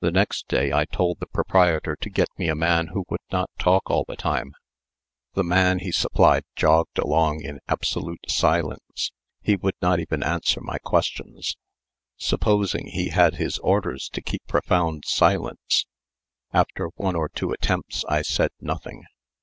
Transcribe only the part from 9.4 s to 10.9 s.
he would not even answer my